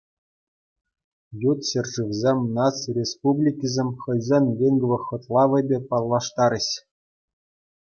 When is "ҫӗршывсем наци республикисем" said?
1.71-3.89